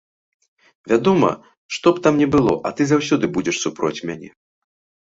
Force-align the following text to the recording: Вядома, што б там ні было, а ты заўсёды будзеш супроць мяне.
Вядома, 0.91 1.29
што 1.77 1.87
б 1.93 1.97
там 2.09 2.13
ні 2.23 2.27
было, 2.37 2.53
а 2.69 2.73
ты 2.81 2.89
заўсёды 2.95 3.25
будзеш 3.39 3.55
супроць 3.67 3.97
мяне. 4.13 4.29